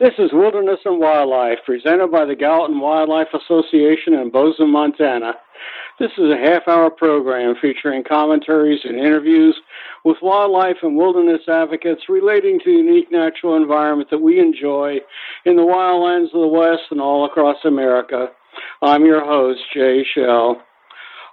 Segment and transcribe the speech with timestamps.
[0.00, 5.32] This is Wilderness and Wildlife, presented by the Gallatin Wildlife Association in Bozeman, Montana.
[5.98, 9.56] This is a half hour program featuring commentaries and interviews
[10.04, 14.98] with wildlife and wilderness advocates relating to the unique natural environment that we enjoy
[15.44, 18.28] in the wildlands of the West and all across America.
[18.80, 20.62] I'm your host, Jay Shell.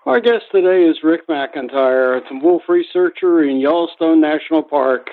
[0.08, 5.12] Our guest today is Rick McIntyre, a wolf researcher in Yellowstone National Park.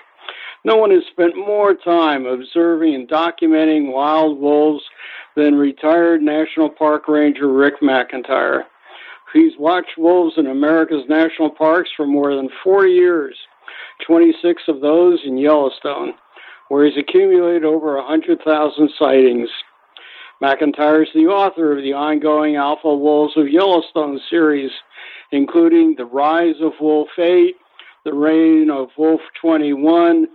[0.65, 4.85] No one has spent more time observing and documenting wild wolves
[5.35, 8.63] than retired National Park Ranger Rick McIntyre.
[9.33, 13.37] He's watched wolves in America's national parks for more than 40 years,
[14.07, 16.15] 26 of those in Yellowstone,
[16.69, 19.49] where he's accumulated over 100,000 sightings.
[20.41, 24.71] McIntyre is the author of the ongoing Alpha Wolves of Yellowstone series,
[25.33, 27.57] including The Rise of Wolf 8,
[28.05, 30.29] The Reign of Wolf 21,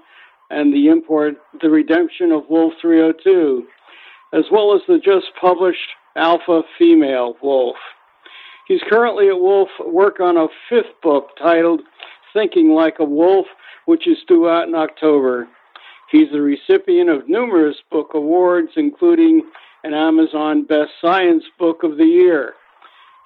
[0.50, 3.66] and the import, the redemption of Wolf 302,
[4.34, 7.76] as well as the just published Alpha Female Wolf.
[8.68, 11.82] He's currently at Wolf work on a fifth book titled
[12.34, 13.48] Thinking Like a Wolf,
[13.86, 15.48] which is due out in October.
[16.12, 19.44] He's the recipient of numerous book awards, including
[19.84, 22.54] an Amazon Best Science Book of the Year.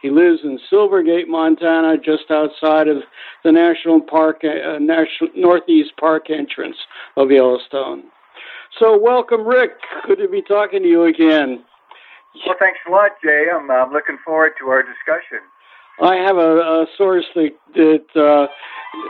[0.02, 3.04] He lives in Silver Gate, Montana, just outside of
[3.44, 6.78] the National Park, uh, National Northeast Park entrance
[7.18, 8.04] of Yellowstone.
[8.80, 9.72] So, welcome, Rick.
[10.08, 11.64] Good to be talking to you again.
[12.46, 13.48] Well, thanks a lot, Jay.
[13.54, 15.40] I'm, I'm looking forward to our discussion.
[16.02, 18.48] I have a, a source that, that uh,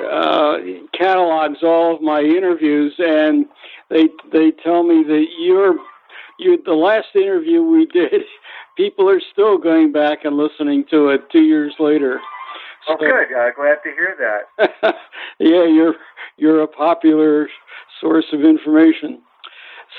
[0.06, 0.58] uh,
[0.98, 3.46] catalogs all of my interviews, and
[3.90, 5.76] they they tell me that you're
[6.40, 8.24] you the last interview we did
[8.82, 12.20] people are still going back and listening to it two years later.
[12.90, 13.28] Oh, so, good.
[13.32, 14.96] Uh, glad to hear that.
[15.40, 15.96] yeah, you're
[16.38, 17.48] you're a popular
[18.00, 19.22] source of information.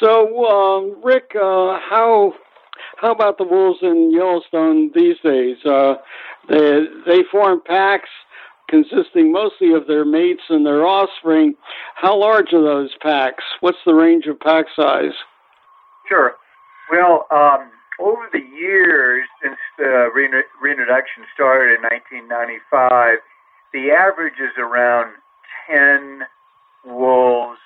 [0.00, 2.34] So, um, Rick, uh, how
[2.96, 5.58] how about the wolves in Yellowstone these days?
[5.64, 5.94] Uh,
[6.48, 8.10] they they form packs
[8.68, 11.54] consisting mostly of their mates and their offspring.
[11.94, 13.44] How large are those packs?
[13.60, 15.12] What's the range of pack size?
[16.08, 16.34] Sure.
[16.90, 17.70] Well, um,
[18.02, 20.10] over the years since the
[20.60, 23.18] reintroduction started in 1995,
[23.72, 25.12] the average is around
[25.70, 26.22] 10
[26.84, 27.60] wolves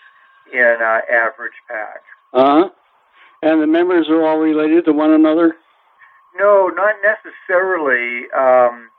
[0.52, 2.02] in an average pack.
[2.32, 2.70] Uh huh.
[3.42, 5.56] And the members are all related to one another?
[6.38, 8.30] No, not necessarily.
[8.32, 8.91] Um,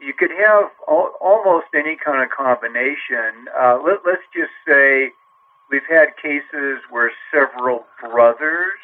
[0.00, 3.48] you could have al- almost any kind of combination.
[3.58, 5.12] Uh, let, let's just say
[5.70, 8.78] we've had cases where several brothers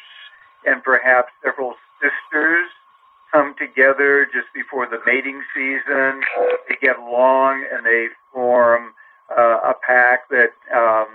[0.65, 2.69] and perhaps several sisters
[3.31, 6.21] come together just before the mating season.
[6.69, 8.93] They get along and they form
[9.35, 11.07] uh, a pack that um,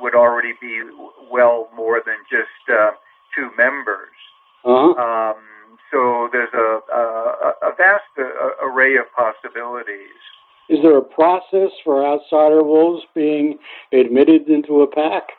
[0.00, 0.82] would already be
[1.30, 2.92] well more than just uh,
[3.36, 4.08] two members.
[4.64, 4.92] Uh-huh.
[5.00, 5.36] Um,
[5.90, 8.04] so there's a, a, a vast
[8.62, 10.18] array of possibilities.
[10.68, 13.58] Is there a process for outsider wolves being
[13.92, 15.30] admitted into a pack?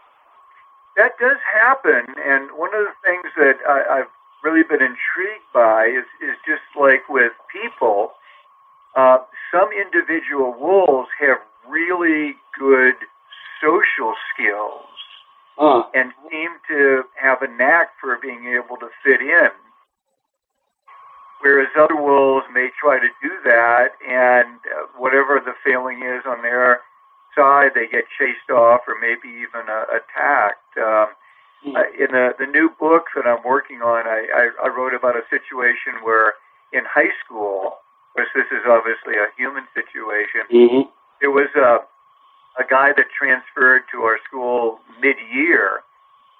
[0.97, 4.11] That does happen, and one of the things that I, I've
[4.43, 8.11] really been intrigued by is, is just like with people,
[8.95, 9.19] uh,
[9.53, 11.37] some individual wolves have
[11.67, 12.95] really good
[13.61, 14.85] social skills
[15.59, 15.83] uh.
[15.93, 19.49] and seem to have a knack for being able to fit in.
[21.41, 26.43] Whereas other wolves may try to do that, and uh, whatever the failing is on
[26.43, 26.81] their
[27.35, 30.77] side, they get chased off or maybe even uh, attacked.
[30.77, 31.07] Um,
[31.65, 31.75] Mm.
[31.75, 35.15] Uh, in the, the new book that I'm working on, I, I, I wrote about
[35.15, 36.33] a situation where
[36.73, 37.77] in high school,
[38.13, 40.89] which this is obviously a human situation, mm-hmm.
[41.19, 41.79] there was a,
[42.59, 45.83] a guy that transferred to our school mid-year,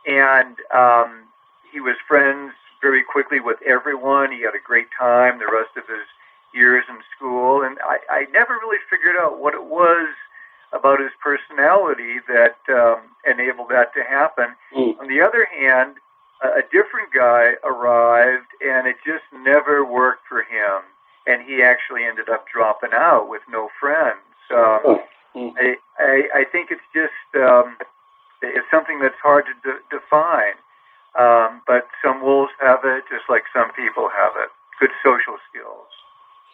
[0.07, 1.27] and um,
[1.71, 4.31] he was friends very quickly with everyone.
[4.31, 6.07] He had a great time the rest of his
[6.53, 10.07] years in school, and I, I never really figured out what it was–
[10.73, 14.55] about his personality that um, enabled that to happen.
[14.75, 14.99] Mm.
[14.99, 15.95] On the other hand,
[16.43, 20.81] a, a different guy arrived, and it just never worked for him,
[21.27, 24.23] and he actually ended up dropping out with no friends.
[24.49, 24.99] Um,
[25.35, 25.53] mm.
[25.59, 27.77] I, I, I think it's just um,
[28.41, 30.57] it's something that's hard to de- define.
[31.19, 34.47] Um, but some wolves have it, just like some people have it.
[34.79, 35.91] Good social skills.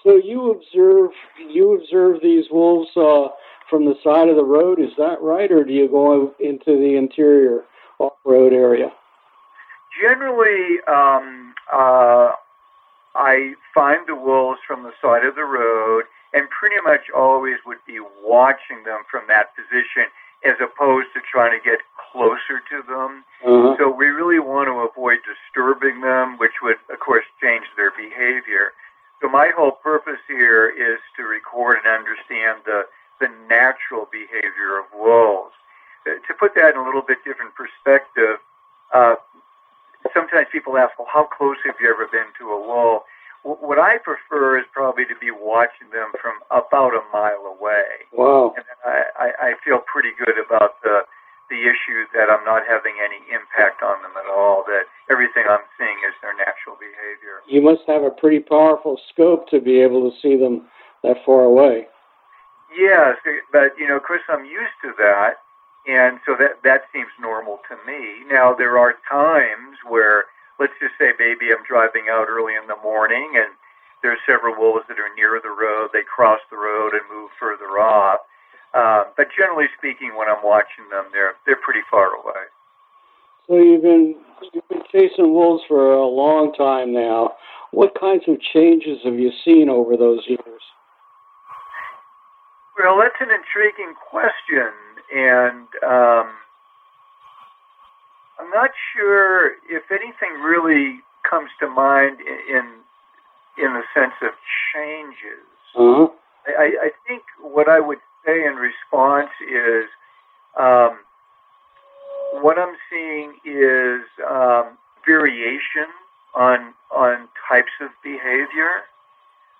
[0.03, 1.11] So you observe
[1.49, 3.29] you observe these wolves uh,
[3.69, 4.79] from the side of the road.
[4.79, 7.63] Is that right, or do you go into the interior
[7.99, 8.91] off-road area?
[9.99, 12.31] Generally, um, uh,
[13.15, 16.03] I find the wolves from the side of the road,
[16.33, 20.05] and pretty much always would be watching them from that position,
[20.45, 21.79] as opposed to trying to get
[22.11, 23.23] closer to them.
[23.43, 23.75] Uh-huh.
[23.79, 28.71] So we really want to avoid disturbing them, which would, of course, change their behavior.
[29.21, 32.85] So my whole purpose here is to record and understand the,
[33.19, 35.53] the natural behavior of wolves.
[36.05, 38.37] Uh, to put that in a little bit different perspective,
[38.93, 39.15] uh,
[40.13, 43.03] sometimes people ask, well, how close have you ever been to a wolf?
[43.43, 48.03] what I prefer is probably to be watching them from about a mile away.
[48.11, 48.53] Wow.
[48.57, 51.07] And I, I, I feel pretty good about the
[51.49, 54.63] the issue that I'm not having any impact on them at all.
[54.67, 57.43] That everything I'm seeing is their natural behavior.
[57.47, 60.67] You must have a pretty powerful scope to be able to see them
[61.03, 61.87] that far away.
[62.75, 63.15] Yes,
[63.51, 65.39] but you know, Chris, I'm used to that,
[65.87, 68.27] and so that that seems normal to me.
[68.27, 70.25] Now there are times where
[70.59, 73.53] let's just say maybe I'm driving out early in the morning and
[74.03, 75.89] there's several wolves that are near the road.
[75.93, 78.21] They cross the road and move further off.
[78.73, 82.43] Uh, but generally speaking, when I'm watching them, they're they're pretty far away.
[83.47, 84.15] So you've been
[84.53, 87.33] you've been chasing wolves for a long time now.
[87.71, 90.61] What kinds of changes have you seen over those years?
[92.77, 94.71] Well, that's an intriguing question,
[95.15, 96.29] and um,
[98.39, 102.65] I'm not sure if anything really comes to mind in
[103.57, 104.29] in the sense of
[104.73, 105.47] changes.
[105.75, 106.07] Uh-huh.
[106.47, 109.85] I, I think what I would say in response is
[110.59, 110.99] um,
[112.41, 115.87] what I'm seeing is um, variation
[116.35, 118.83] on on types of behavior.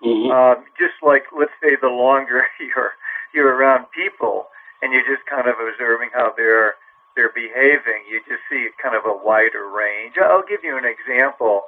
[0.04, 0.30] Mm-hmm.
[0.30, 2.92] Um, just like let's say the longer you're
[3.34, 4.46] you're around people
[4.82, 6.74] and you're just kind of observing how they're
[7.16, 10.14] they're behaving, you just see kind of a wider range.
[10.22, 11.62] I'll give you an example.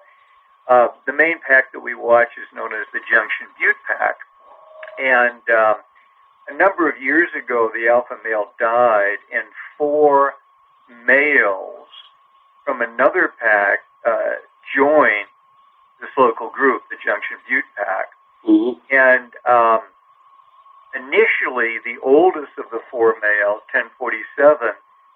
[0.68, 4.14] Uh, the main pack that we watch is known as the Junction Butte pack.
[5.02, 5.82] And um,
[6.48, 9.44] a number of years ago, the alpha male died, and
[9.78, 10.34] four
[11.06, 11.86] males
[12.64, 14.40] from another pack uh,
[14.74, 15.26] joined
[16.00, 18.06] this local group, the Junction Butte pack.
[18.46, 18.78] Mm-hmm.
[18.90, 19.80] And um,
[20.94, 24.72] initially, the oldest of the four males, 1047,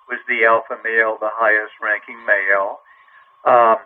[0.09, 2.81] was the alpha male, the highest ranking male.
[3.45, 3.77] Um,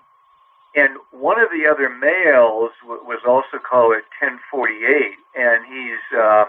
[0.74, 6.46] and one of the other males w- was also called 1048, and he's, um,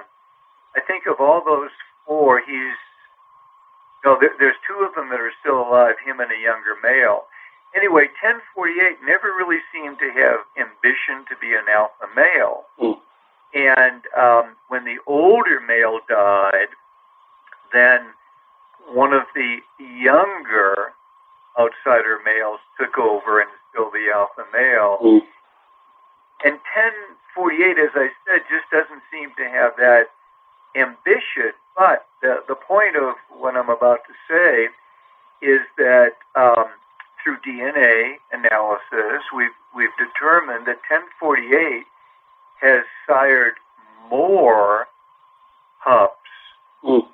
[0.75, 1.71] I think of all those
[2.05, 2.77] four, he's,
[4.05, 7.25] no, there, there's two of them that are still alive, him and a younger male.
[7.75, 12.65] Anyway, 1048 never really seemed to have ambition to be an alpha male.
[12.81, 12.97] Mm.
[13.53, 16.69] And um, when the older male died,
[17.73, 18.01] then
[18.91, 20.93] one of the younger
[21.59, 24.97] outsider males took over and is still the alpha male.
[25.03, 25.21] Mm.
[26.45, 26.55] And
[27.35, 30.09] 1048, as I said, just doesn't seem to have that
[30.75, 31.53] ambition.
[31.77, 34.67] But the, the point of what I'm about to say
[35.45, 36.65] is that um,
[37.23, 41.85] through DNA analysis, we've, we've determined that 1048
[42.61, 43.55] has sired
[44.09, 44.87] more
[45.83, 46.15] pups
[46.83, 47.05] Mm.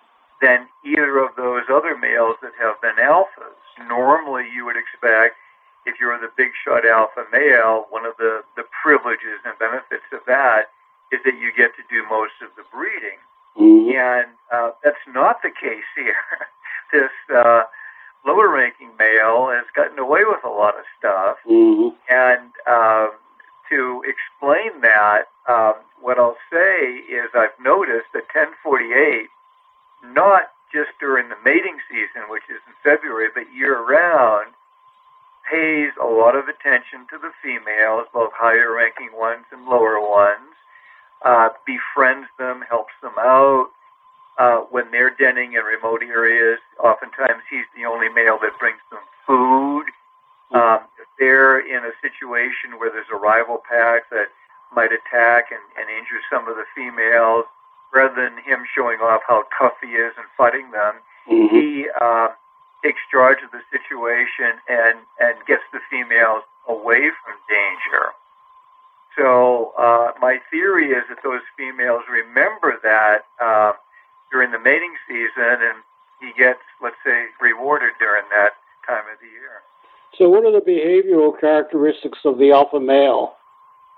[0.42, 3.58] than either of those other males that have been alphas.
[3.88, 5.38] Normally, you would expect
[5.86, 10.20] if you're the big shot alpha male, one of the, the privileges and benefits of
[10.28, 10.70] that
[11.12, 13.18] is that you get to do most of the breeding.
[13.58, 16.16] And uh, that's not the case here.
[16.92, 17.64] this uh,
[18.26, 21.38] lower ranking male has gotten away with a lot of stuff.
[21.48, 21.96] Mm-hmm.
[22.10, 23.12] And um,
[23.70, 29.30] to explain that, um, what I'll say is I've noticed that 1048
[30.14, 34.52] not just during the mating season, which is in February, but year round,
[35.50, 40.55] pays a lot of attention to the females, both higher ranking ones and lower ones,
[41.26, 43.68] uh, befriends them, helps them out.
[44.38, 49.02] Uh, when they're denning in remote areas, oftentimes he's the only male that brings them
[49.26, 49.86] food.
[50.52, 54.28] Um, if they're in a situation where there's a rival pack that
[54.76, 57.46] might attack and, and injure some of the females,
[57.94, 61.56] rather than him showing off how tough he is and fighting them, Mm-hmm.
[61.58, 62.28] he uh,
[62.84, 68.14] takes charge of the situation and, and gets the females away from danger.
[69.18, 73.74] So uh, my theory is that those females remember that uh,
[74.32, 75.80] during the mating season, and
[76.20, 79.64] he gets, let's say, rewarded during that time of the year.
[80.18, 83.36] So, what are the behavioral characteristics of the alpha male?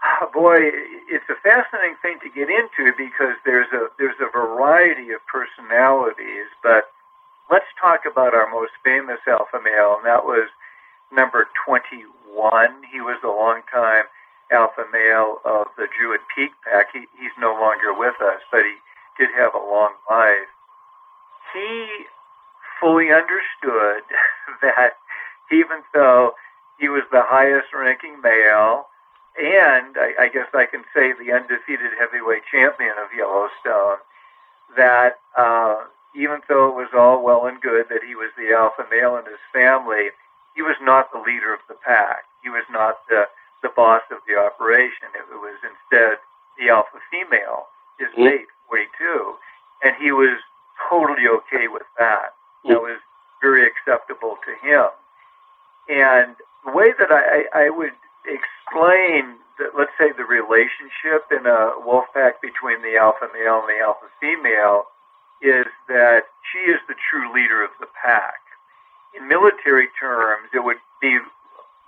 [0.04, 0.70] Ah, Boy,
[1.10, 6.50] it's a fascinating thing to get into because there's a there's a variety of personalities.
[6.62, 6.90] But
[7.50, 10.50] let's talk about our most famous alpha male, and that was
[11.12, 12.06] number 21.
[12.92, 14.06] He was a longtime
[14.52, 16.88] alpha male of the Druid Peak Pack.
[16.94, 18.76] He, he's no longer with us, but he
[19.20, 20.50] did have a long life.
[21.54, 22.06] He
[22.80, 24.04] fully understood
[24.62, 24.98] that
[25.52, 26.34] even though
[26.80, 28.88] he was the highest ranking male,
[29.38, 34.02] and I, I guess I can say the undefeated heavyweight champion of Yellowstone,
[34.76, 35.86] that uh,
[36.16, 39.26] even though it was all well and good that he was the alpha male in
[39.26, 40.10] his family,
[40.56, 42.26] he was not the leader of the pack.
[42.44, 43.26] He was not the,
[43.68, 45.12] the boss of the operation.
[45.12, 46.24] It was instead
[46.56, 47.68] the alpha female,
[48.00, 48.48] his mm-hmm.
[48.48, 49.36] mate, 42.
[49.84, 50.40] And he was
[50.90, 52.32] totally okay with that.
[52.64, 52.72] Mm-hmm.
[52.72, 53.00] That was
[53.44, 54.88] very acceptable to him.
[55.92, 61.76] And the way that I, I would explain, that, let's say, the relationship in a
[61.84, 64.88] wolf pack between the alpha male and the alpha female
[65.42, 68.42] is that she is the true leader of the pack.
[69.14, 71.20] In military terms, it would be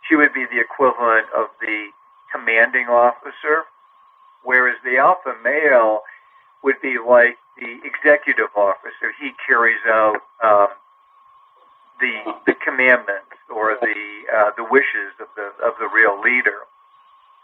[0.09, 1.89] she would be the equivalent of the
[2.33, 3.65] commanding officer,
[4.43, 6.01] whereas the alpha male
[6.63, 9.13] would be like the executive officer.
[9.21, 10.69] He carries out um,
[12.01, 13.95] the the commandments or the
[14.35, 16.65] uh, the wishes of the of the real leader.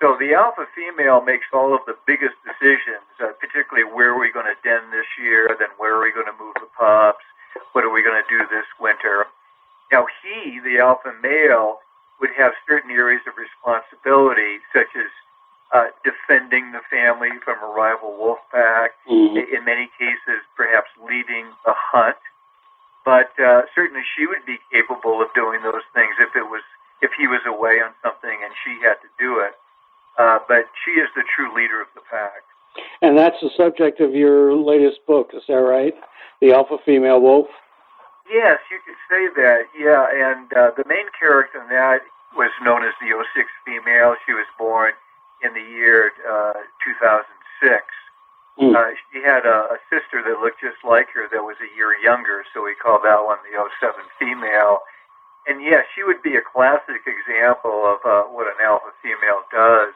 [0.01, 4.31] So the alpha female makes all of the biggest decisions, uh, particularly where are we
[4.31, 7.23] going to den this year, then where are we going to move the pups,
[7.71, 9.27] what are we going to do this winter.
[9.91, 11.79] Now he, the alpha male,
[12.19, 15.11] would have certain areas of responsibility, such as
[15.73, 18.91] uh, defending the family from a rival wolf pack.
[19.09, 19.55] Mm-hmm.
[19.55, 22.17] In many cases, perhaps leading the hunt
[23.05, 26.65] but uh, certainly she would be capable of doing those things if it was
[27.01, 29.53] if he was away on something and she had to do it.
[30.17, 32.41] Uh, but she is the true leader of the pack.
[33.01, 35.93] And that's the subject of your latest book, is that right?
[36.41, 37.47] The Alpha Female Wolf?
[38.29, 40.09] Yes, you could say that, yeah.
[40.09, 42.01] And uh, the main character in that
[42.35, 44.15] was known as the 06 female.
[44.25, 44.93] She was born
[45.43, 46.53] in the year uh,
[46.83, 47.85] 2006.
[48.59, 48.75] Mm.
[48.75, 51.91] Uh, she had a, a sister that looked just like her that was a year
[52.01, 54.79] younger, so we called that one the 07 female.
[55.47, 59.93] And yeah, she would be a classic example of uh, what an alpha female does.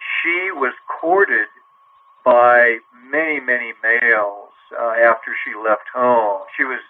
[0.00, 1.46] She was courted
[2.24, 6.42] by many, many males uh, after she left home.
[6.56, 6.80] She was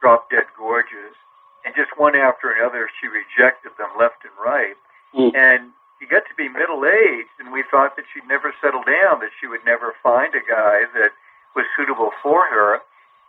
[0.00, 1.16] drop dead gorgeous.
[1.64, 4.76] And just one after another, she rejected them left and right.
[5.14, 5.34] Mm.
[5.34, 9.20] And she got to be middle aged, and we thought that she'd never settle down,
[9.20, 11.10] that she would never find a guy that
[11.56, 12.80] was suitable for her.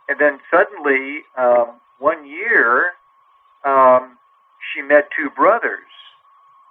[0.08, 2.92] And then suddenly, um, one year,
[3.64, 4.16] um,
[4.72, 5.90] she met two brothers,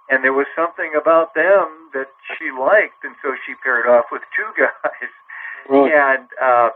[0.10, 4.22] and there was something about them that she liked, and so she paired off with
[4.36, 5.10] two guys.
[5.70, 5.91] Right.
[5.94, 6.70] And uh,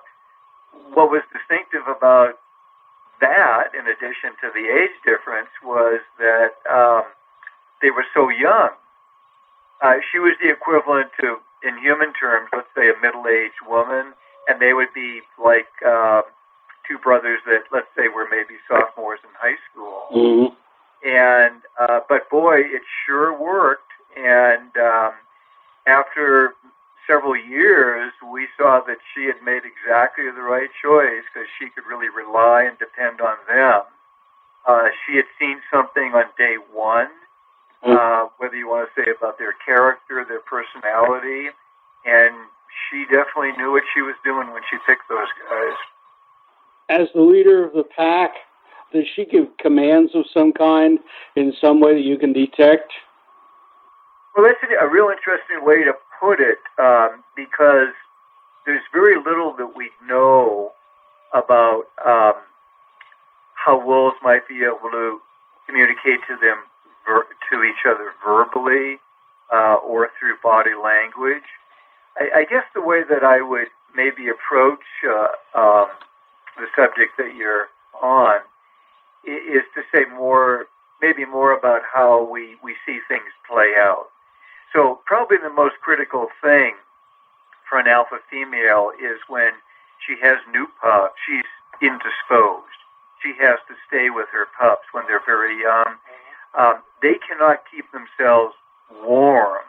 [0.94, 2.40] what was distinctive about
[3.22, 7.04] that, in addition to the age difference, was that um,
[7.82, 8.70] they were so young
[9.84, 14.14] uh, she was the equivalent to, in human terms, let's say a middle-aged woman,
[14.48, 16.22] and they would be like uh,
[16.88, 20.04] two brothers that, let's say, were maybe sophomores in high school.
[20.16, 20.56] Mm-hmm.
[21.08, 23.92] And uh, but boy, it sure worked.
[24.16, 25.12] And um,
[25.86, 26.54] after
[27.08, 31.86] several years, we saw that she had made exactly the right choice because she could
[31.88, 33.82] really rely and depend on them.
[34.68, 37.10] Uh, she had seen something on day one
[37.86, 37.98] Mm-hmm.
[38.00, 41.50] uh, whether you want to say about their character, their personality,
[42.06, 42.34] and
[42.90, 45.78] she definitely knew what she was doing when she picked those guys.
[46.90, 48.32] As the leader of the pack,
[48.94, 51.00] does she give commands of some kind
[51.36, 52.94] in some way that you can detect?
[54.36, 55.94] Well, that's a real interesting way to
[56.24, 57.94] put it um, because
[58.66, 60.72] there's very little that we know
[61.34, 62.36] about um,
[63.56, 65.20] how wolves might be able to
[65.68, 66.58] communicate to them
[67.08, 69.00] ver- to each other verbally
[69.54, 71.44] uh, or through body language.
[72.18, 75.88] I, I guess the way that I would maybe approach uh, um,
[76.58, 77.68] the subject that you're
[78.02, 78.42] on
[79.26, 80.68] is to say more,
[81.02, 84.08] maybe more about how we, we see things play out.
[84.74, 86.74] So probably the most critical thing
[87.70, 89.54] for an alpha female is when
[90.06, 91.48] she has new pups, she's
[91.82, 92.68] indisposed.
[93.22, 95.96] She has to stay with her pups when they're very young
[96.58, 98.56] um, they cannot keep themselves
[99.04, 99.66] warm.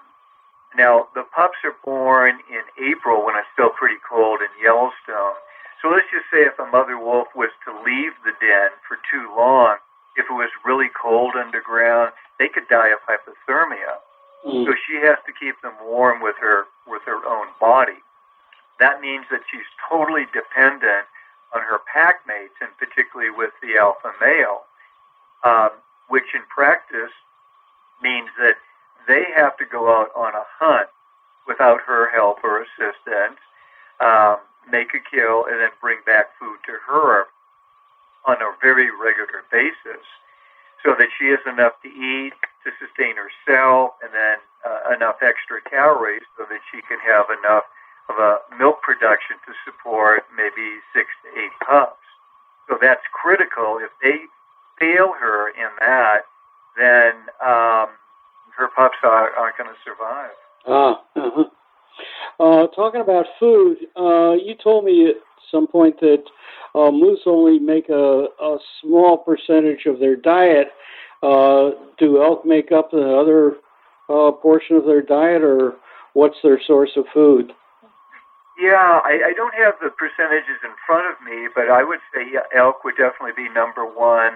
[0.76, 5.38] Now, the pups are born in April when it's still pretty cold in Yellowstone.
[5.80, 9.30] So let's just say if a mother wolf was to leave the den for too
[9.36, 9.76] long,
[10.16, 14.02] if it was really cold underground, they could die of hypothermia.
[14.46, 14.66] Mm.
[14.66, 18.00] So she has to keep them warm with her with her own body.
[18.80, 21.06] That means that she's totally dependent
[21.54, 24.62] on her pack mates, and particularly with the alpha male.
[25.44, 25.70] Um,
[26.08, 27.12] which in practice
[28.02, 28.56] means that
[29.08, 30.88] they have to go out on a hunt
[31.46, 33.38] without her help or assistance,
[34.00, 34.38] um,
[34.70, 37.26] make a kill, and then bring back food to her.
[38.26, 40.04] on a very regular basis
[40.84, 42.32] so that she has enough to eat
[42.64, 47.64] to sustain herself and then uh, enough extra calories so that she can have enough
[48.08, 52.00] of a milk production to support maybe six to eight pups.
[52.68, 53.78] So that's critical.
[53.80, 54.24] If they
[54.78, 56.24] fail her in that,
[56.76, 57.12] then
[57.44, 57.88] um,
[58.56, 60.30] her pups are, aren't going to survive.
[60.66, 61.44] Ah, uh-huh.
[62.40, 65.16] uh, talking about food, uh, you told me at
[65.50, 66.24] some point that
[66.74, 70.72] uh, moose only make a, a small percentage of their diet.
[71.24, 73.56] Uh, do elk make up the other
[74.08, 75.74] uh, portion of their diet, or
[76.12, 77.52] what's their source of food?
[78.60, 82.38] Yeah, I, I don't have the percentages in front of me, but I would say
[82.54, 84.34] elk would definitely be number one,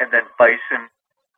[0.00, 0.88] and then bison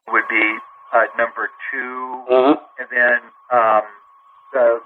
[0.08, 0.56] would be
[0.92, 2.56] uh, number 2 uh-huh.
[2.78, 3.18] and then
[3.50, 3.82] um,
[4.52, 4.80] the,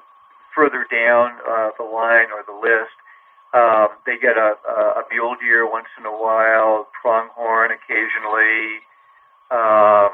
[0.55, 2.95] further down uh, the line or the list,
[3.55, 8.86] um, they get a, a, a mule deer once in a while, pronghorn occasionally.
[9.51, 10.11] Um,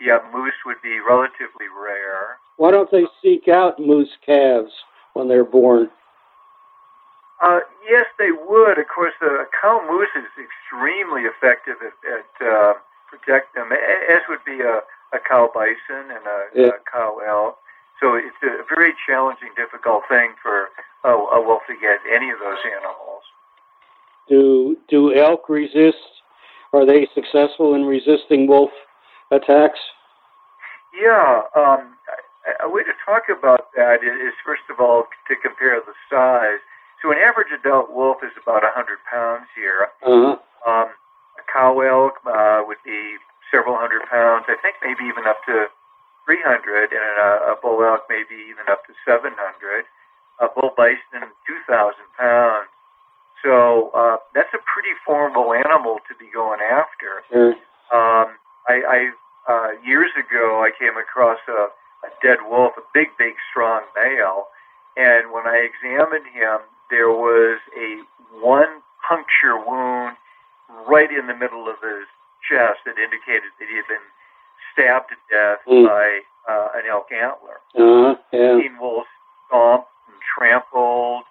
[0.00, 2.38] yeah, moose would be relatively rare.
[2.56, 4.72] Why don't they seek out moose calves
[5.14, 5.90] when they're born?
[7.42, 8.78] Uh, yes, they would.
[8.78, 12.74] Of course, the cow moose is extremely effective at, at uh,
[13.08, 14.80] protect them, as would be a,
[15.16, 16.68] a cow bison and a, yeah.
[16.68, 17.56] a cow elk.
[18.00, 20.68] So it's a very challenging, difficult thing for
[21.04, 23.22] a, a wolf to get any of those animals.
[24.28, 26.19] Do do elk resist?
[26.72, 28.70] Are they successful in resisting wolf
[29.30, 29.80] attacks?
[30.94, 31.96] Yeah, um,
[32.62, 36.62] a, way to talk about that is first of all to compare the size.
[37.02, 39.88] So an average adult wolf is about 100 pounds here.
[40.02, 40.36] Uh-huh.
[40.66, 40.88] Um,
[41.38, 43.16] a cow elk uh, would be
[43.50, 44.46] several hundred pounds.
[44.46, 45.66] I think maybe even up to
[46.26, 49.34] 300, and a, a bull elk maybe even up to 700.
[50.40, 52.70] A bull bison, 2,000 pounds.
[53.42, 57.22] So uh, that's a pretty formidable animal to be going after.
[57.34, 57.52] Mm.
[57.92, 58.36] Um,
[58.68, 59.10] I, I
[59.48, 61.68] uh, years ago I came across a,
[62.06, 64.46] a dead wolf, a big, big, strong male,
[64.96, 66.58] and when I examined him,
[66.90, 68.02] there was a
[68.40, 70.16] one puncture wound
[70.86, 72.06] right in the middle of his
[72.48, 74.06] chest that indicated that he had been
[74.72, 75.86] stabbed to death mm.
[75.86, 77.60] by uh, an elk antler.
[77.74, 78.58] Uh, yeah.
[78.60, 79.08] Seen wolves
[79.46, 81.24] stomped and trampled.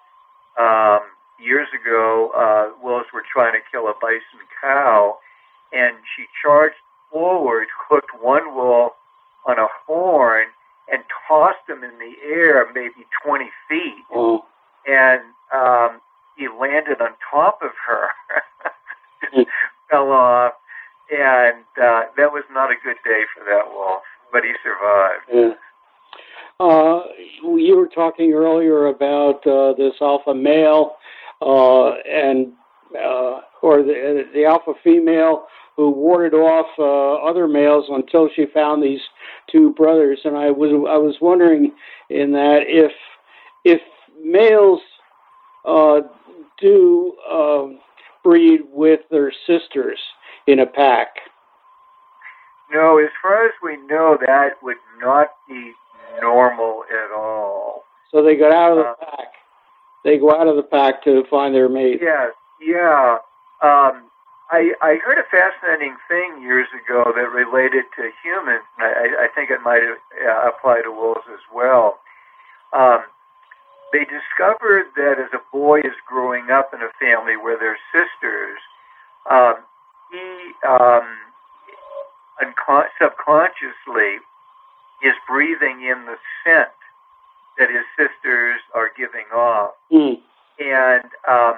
[0.58, 1.00] Um,
[1.38, 5.18] years ago, uh, wolves were trying to kill a bison cow,
[5.72, 6.76] and she charged
[7.10, 8.92] forward, hooked one wolf
[9.46, 10.46] on a horn,
[10.92, 14.04] and tossed him in the air maybe 20 feet.
[14.12, 14.44] Oh.
[14.86, 15.22] And
[15.54, 16.00] um,
[16.36, 18.08] he landed on top of her.
[19.90, 20.52] fell off,
[21.30, 24.02] and uh, that was not a good day for that wolf.
[24.32, 25.24] But he survived.
[25.32, 25.54] Yeah.
[26.60, 27.04] Uh,
[27.42, 30.96] you were talking earlier about uh, this alpha male
[31.40, 32.52] uh, and
[32.94, 38.82] uh, or the, the alpha female who warded off uh, other males until she found
[38.82, 39.00] these
[39.50, 40.20] two brothers.
[40.24, 41.72] And I was I was wondering
[42.10, 42.92] in that if
[43.64, 43.80] if
[44.22, 44.80] males
[45.64, 46.00] uh,
[46.60, 47.78] do um,
[48.22, 49.98] breed with their sisters
[50.50, 51.08] in a pack?
[52.72, 55.72] No, as far as we know, that would not be
[56.20, 57.84] normal at all.
[58.12, 59.28] So they go out of the uh, pack.
[60.04, 62.00] They go out of the pack to find their mate.
[62.02, 63.18] Yes, yeah.
[63.62, 64.10] Um,
[64.50, 68.64] I, I heard a fascinating thing years ago that related to humans.
[68.78, 72.00] I, I think it might uh, apply to wolves as well.
[72.72, 73.04] Um,
[73.92, 78.58] they discovered that as a boy is growing up in a family where there's sisters,
[79.30, 79.56] um,
[80.10, 81.06] he um,
[82.42, 84.18] uncon- subconsciously
[85.02, 86.68] is breathing in the scent
[87.58, 89.72] that his sisters are giving off.
[89.92, 90.20] Mm.
[90.58, 91.54] And um,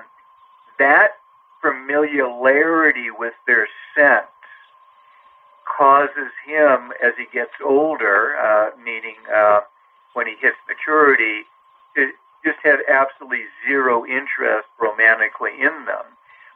[0.79, 1.13] that
[1.61, 4.27] familiarity with their scent
[5.79, 9.61] causes him, as he gets older, uh, meaning uh,
[10.15, 11.45] when he hits maturity,
[11.97, 12.11] to
[12.45, 16.05] just have absolutely zero interest romantically in them.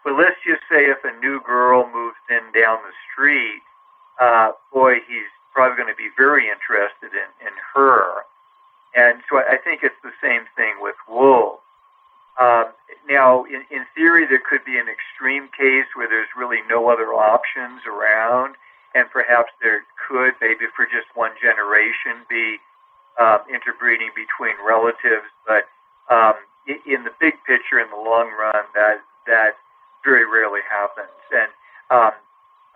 [0.07, 3.61] But let's just say if a new girl moves in down the street,
[4.21, 8.23] uh, boy, he's probably going to be very interested in, in her.
[8.95, 11.59] And so I think it's the same thing with wolves.
[12.39, 12.67] Um,
[13.11, 17.11] now, in, in theory, there could be an extreme case where there's really no other
[17.11, 18.55] options around,
[18.95, 22.59] and perhaps there could, maybe for just one generation, be
[23.19, 25.27] um, interbreeding between relatives.
[25.45, 25.67] But
[26.15, 26.35] um,
[26.69, 29.57] in the big picture, in the long run, that that
[30.07, 31.19] very rarely happens.
[31.35, 31.51] And
[31.91, 32.15] um,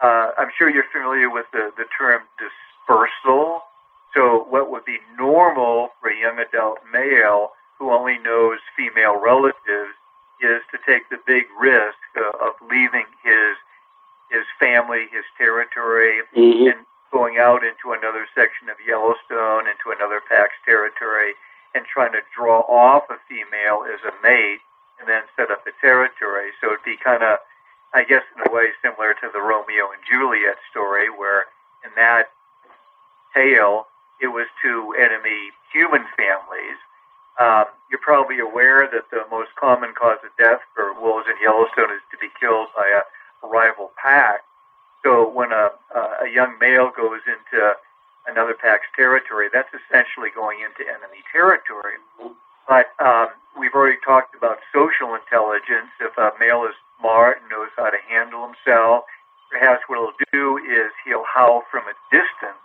[0.02, 3.62] uh, I'm sure you're familiar with the, the term dispersal.
[4.14, 9.94] So what would be normal for a young adult male who only knows female relatives
[10.42, 13.54] is to take the big risk of, of leaving his
[14.30, 16.66] his family, his territory, Mm-hmm.
[16.70, 21.34] and going out into another section of Yellowstone, into another pack's territory,
[21.74, 24.62] and trying to draw off a female as a mate,
[25.00, 26.50] and then set up a territory.
[26.60, 27.38] So it'd be kind of,
[27.92, 31.46] I guess, in a way similar to the Romeo and Juliet story, where
[31.84, 32.30] in that
[33.34, 33.86] tale
[34.20, 36.76] it was two enemy human families.
[37.40, 41.90] Um, you're probably aware that the most common cause of death for wolves in Yellowstone
[41.90, 44.40] is to be killed by a rival pack.
[45.02, 45.70] So when a,
[46.22, 47.72] a young male goes into
[48.26, 51.96] another pack's territory, that's essentially going into enemy territory.
[52.70, 55.90] But um, we've already talked about social intelligence.
[55.98, 59.10] If a male is smart and knows how to handle himself,
[59.50, 62.62] perhaps what he'll do is he'll howl from a distance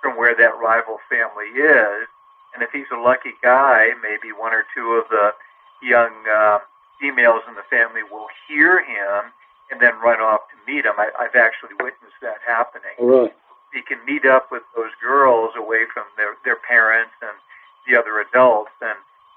[0.00, 2.06] from where that rival family is.
[2.54, 5.34] And if he's a lucky guy, maybe one or two of the
[5.82, 6.62] young uh,
[7.02, 9.34] females in the family will hear him
[9.74, 10.94] and then run off to meet him.
[11.02, 12.94] I, I've actually witnessed that happening.
[13.02, 13.32] Oh, really?
[13.74, 17.34] He can meet up with those girls away from their, their parents and
[17.90, 18.96] the other adults, and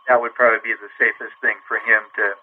[0.09, 2.33] that would probably be the safest thing for him to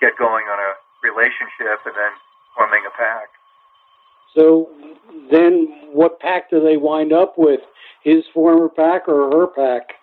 [0.00, 2.14] get going on a relationship and then
[2.56, 3.28] forming a pack.
[4.34, 4.70] So
[5.30, 7.60] then, what pack do they wind up with?
[8.02, 9.96] His former pack or her pack?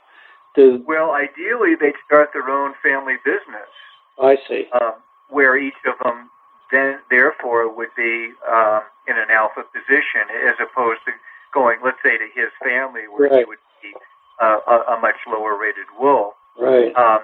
[0.56, 3.72] Does Well, ideally, they'd start their own family business.
[4.22, 4.68] I see?
[4.80, 4.94] um,
[5.30, 6.30] where each of them
[6.72, 11.12] then therefore would be um, in an alpha position as opposed to
[11.54, 13.94] going, let's say, to his family where he would be
[14.42, 16.34] uh, a, a much lower rated wolf.
[16.60, 16.96] Right.
[16.96, 17.22] Um,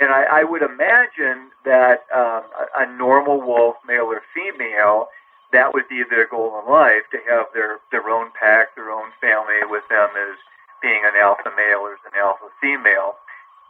[0.00, 5.08] and I, I would imagine that um, a, a normal wolf, male or female,
[5.52, 9.10] that would be their goal in life to have their, their own pack, their own
[9.20, 10.36] family with them as
[10.82, 13.16] being an alpha male or as an alpha female.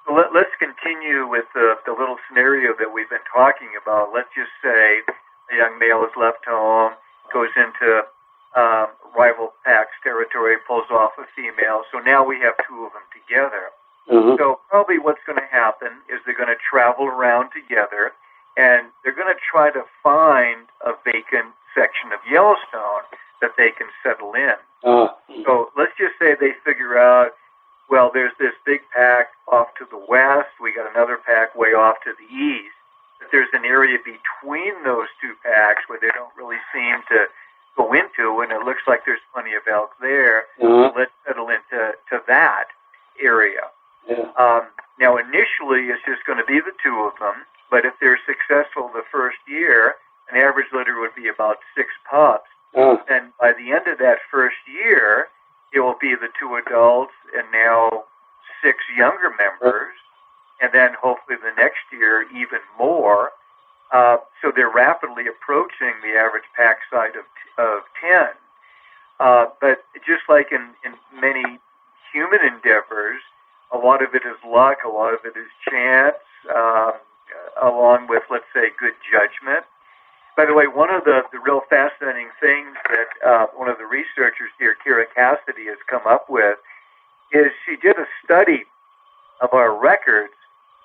[0.07, 4.13] So let, let's continue with the, the little scenario that we've been talking about.
[4.13, 5.01] Let's just say
[5.53, 6.93] a young male is left home,
[7.33, 8.05] goes into
[8.57, 11.85] um, rival pack's territory, pulls off a female.
[11.93, 13.71] So now we have two of them together.
[14.11, 14.37] Uh-huh.
[14.39, 18.13] So probably what's going to happen is they're going to travel around together,
[18.57, 23.05] and they're going to try to find a vacant section of Yellowstone
[23.41, 24.55] that they can settle in.
[24.85, 25.09] Uh,
[25.45, 27.33] So let's just say they figure out,
[27.91, 31.97] well, there's this big pack off to the west, we got another pack way off
[32.05, 32.75] to the east.
[33.19, 37.27] But there's an area between those two packs where they don't really seem to
[37.77, 40.45] go into, and it looks like there's plenty of elk there.
[40.63, 42.67] uh, Let's settle into to that
[43.21, 43.63] area.
[44.09, 44.31] Yeah.
[44.37, 44.69] Um,
[44.99, 48.91] now, initially, it's just going to be the two of them, but if they're successful
[48.93, 49.97] the first year,
[50.31, 52.49] an average litter would be about six pups.
[52.77, 55.29] Uh, And by the end of that first year,
[55.73, 58.05] it will be the two adults and now
[58.63, 59.95] six younger members,
[60.61, 63.31] and then hopefully the next year, even more.
[63.93, 67.25] Uh, so they're rapidly approaching the average pack size of,
[67.65, 68.29] of 10.
[69.21, 71.59] Uh, but just like in, in many
[72.13, 73.21] human endeavors,
[73.73, 76.17] a lot of it is luck, a lot of it is chance,
[76.55, 76.93] um,
[77.61, 79.65] along with, let's say, good judgment.
[80.37, 83.87] By the way, one of the, the real fascinating things that uh, one of the
[83.87, 86.59] researchers here, Kira Cassidy, has come up with
[87.33, 88.65] is she did a study
[89.41, 90.33] of our records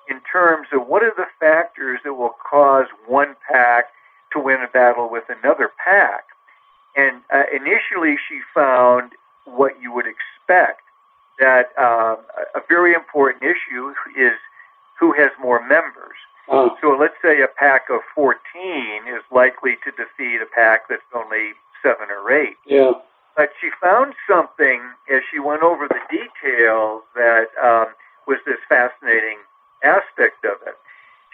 [0.09, 3.85] in terms of what are the factors that will cause one pack
[4.33, 6.25] to win a battle with another pack.
[6.95, 9.13] And uh, initially, she found
[9.45, 10.81] what you would expect
[11.39, 12.17] that um,
[12.55, 14.33] a very important issue is
[14.99, 16.15] who has more members.
[16.49, 18.37] uh, So let's say a pack of 14
[19.07, 22.57] is likely to defeat a pack that's only seven or eight.
[22.65, 22.91] yeah.
[23.35, 27.87] But she found something as she went over the details that um,
[28.27, 29.39] was this fascinating
[29.83, 30.77] aspect of it.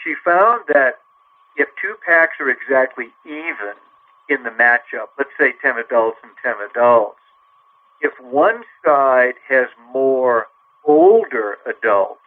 [0.01, 0.99] She found that
[1.57, 3.75] if two packs are exactly even
[4.29, 7.18] in the matchup, let's say 10 adults and 10 adults,
[8.01, 10.47] if one side has more
[10.85, 12.19] older adults,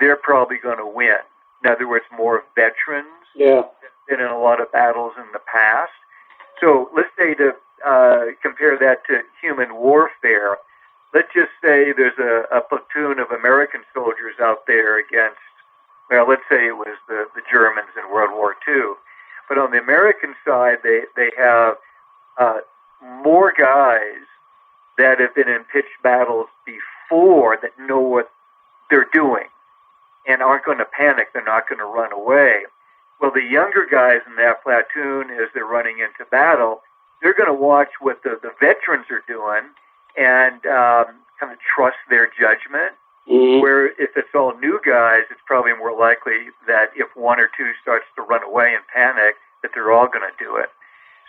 [0.00, 1.16] they're probably going to win.
[1.64, 3.62] In other words, more veterans Yeah.
[4.08, 5.92] than in a lot of battles in the past.
[6.60, 10.58] So let's say to uh, compare that to human warfare,
[11.14, 15.38] let's just say there's a, a platoon of American soldiers out there against,
[16.10, 18.94] well, let's say it was the, the Germans in World War II.
[19.48, 21.76] But on the American side, they, they have
[22.38, 22.58] uh,
[23.24, 24.24] more guys
[24.98, 28.30] that have been in pitched battles before that know what
[28.90, 29.46] they're doing
[30.26, 31.28] and aren't going to panic.
[31.32, 32.62] They're not going to run away.
[33.20, 36.82] Well, the younger guys in that platoon, as they're running into battle,
[37.22, 39.70] they're going to watch what the, the veterans are doing
[40.16, 42.94] and um, kind of trust their judgment
[43.28, 43.60] Mm-hmm.
[43.60, 47.70] Where if it's all new guys, it's probably more likely that if one or two
[47.80, 50.70] starts to run away and panic, that they're all going to do it.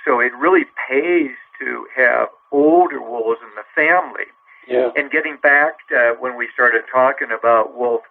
[0.05, 4.25] So it really pays to have older wolves in the family.
[4.67, 4.91] Yeah.
[4.95, 8.01] And getting back to when we started talking about Wolf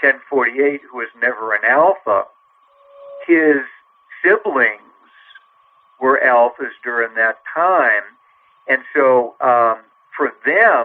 [0.00, 2.24] 1048, who was never an alpha,
[3.26, 3.58] his
[4.22, 4.80] siblings
[6.00, 8.02] were alphas during that time.
[8.68, 9.78] And so um,
[10.16, 10.84] for them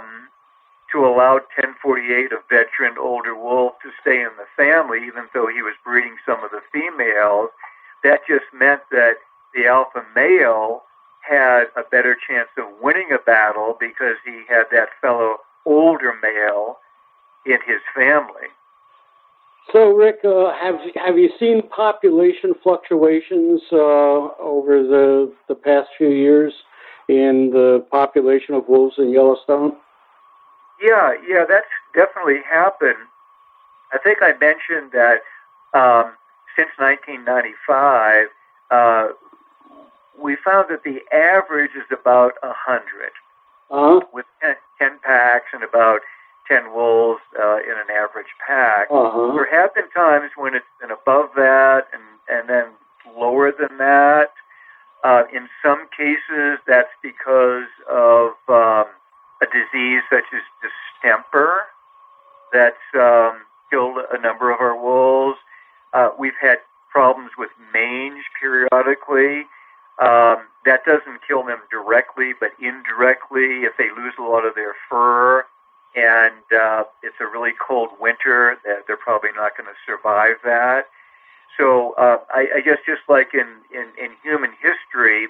[0.91, 5.61] to allow 1048, a veteran older wolf, to stay in the family, even though he
[5.61, 7.49] was breeding some of the females,
[8.03, 9.17] that just meant that
[9.53, 10.83] the alpha male
[11.27, 16.77] had a better chance of winning a battle because he had that fellow older male
[17.45, 18.47] in his family.
[19.71, 23.75] So, Rick, uh, have have you seen population fluctuations uh,
[24.39, 26.53] over the the past few years
[27.07, 29.73] in the population of wolves in Yellowstone?
[30.81, 32.97] Yeah, yeah, that's definitely happened.
[33.91, 35.21] I think I mentioned that
[35.73, 36.13] um,
[36.55, 38.27] since 1995,
[38.71, 39.07] uh,
[40.21, 43.11] we found that the average is about 100,
[43.71, 44.01] uh-huh.
[44.13, 46.01] with 10, 10, packs and about
[46.47, 48.87] 10 wolves uh, in an average pack.
[48.91, 49.33] Uh-huh.
[49.33, 52.65] There have been times when it's been above that and, and then
[53.17, 54.31] lower than that.
[55.03, 58.85] Uh, in some cases, that's because of um,
[59.41, 61.61] a disease such as distemper
[62.51, 65.37] that's um, killed a number of our wolves.
[65.93, 66.57] Uh, we've had
[66.91, 69.45] problems with mange periodically.
[69.99, 74.75] Um, that doesn't kill them directly, but indirectly, if they lose a lot of their
[74.89, 75.45] fur
[75.95, 80.87] and uh, it's a really cold winter, they're, probably not going to survive that.
[81.57, 85.27] So uh, I, I guess just like in, in, in human history,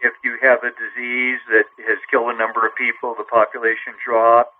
[0.00, 4.52] if you have a disease that has killed a number of people, the population drops,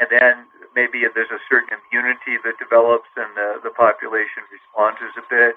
[0.00, 5.22] and then maybe there's a certain immunity that develops and the, the population responds a
[5.28, 5.56] bit.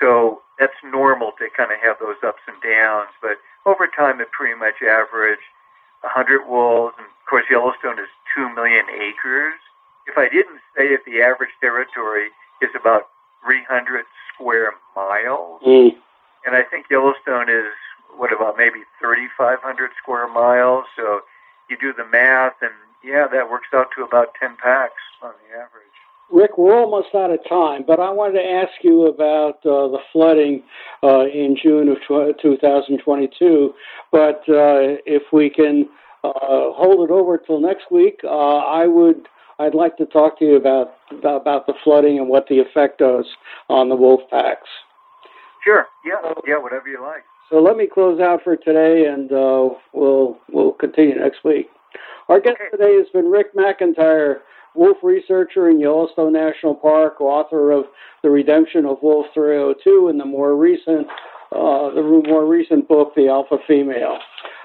[0.00, 3.10] So that's normal to kind of have those ups and downs.
[3.20, 5.42] But over time, it pretty much average
[6.02, 6.94] 100 wolves.
[6.98, 9.54] And of course, Yellowstone is 2 million acres.
[10.06, 13.08] If I didn't say it, the average territory is about
[13.44, 15.62] 300 square miles.
[15.62, 15.96] Mm.
[16.44, 17.70] And I think Yellowstone is,
[18.16, 20.84] what about maybe 3,500 square miles?
[20.96, 21.22] So
[21.70, 25.56] you do the math, and yeah, that works out to about 10 packs on the
[25.56, 25.91] average.
[26.32, 29.98] Rick, we're almost out of time, but I wanted to ask you about uh, the
[30.12, 30.62] flooding
[31.02, 33.74] uh, in June of 2022.
[34.10, 35.88] But uh, if we can
[36.24, 39.28] uh, hold it over till next week, uh, I would.
[39.58, 43.26] I'd like to talk to you about about the flooding and what the effect does
[43.68, 44.68] on the wolf packs.
[45.62, 45.86] Sure.
[46.04, 46.32] Yeah.
[46.46, 46.58] Yeah.
[46.58, 47.22] Whatever you like.
[47.50, 51.68] So let me close out for today, and uh, we'll we'll continue next week.
[52.28, 52.70] Our guest okay.
[52.76, 54.36] today has been Rick McIntyre,
[54.74, 57.84] wolf researcher in Yellowstone National Park, author of
[58.22, 61.06] The Redemption of Wolf 302, and the more recent
[61.54, 64.16] uh, the more recent book, The Alpha Female.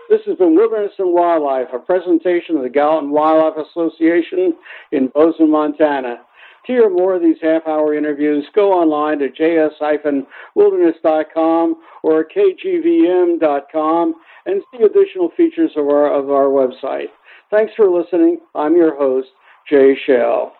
[0.10, 4.56] This has been Wilderness and Wildlife, a presentation of the Gallatin Wildlife Association
[4.94, 6.22] in Bozeman, Montana.
[6.66, 14.16] To hear more of these half-hour interviews, go online to js-wilderness.com or kgvm.com
[14.46, 17.10] and see additional features of our, of our website.
[17.52, 18.40] Thanks for listening.
[18.56, 19.28] I'm your host,
[19.70, 20.54] Jay Shell.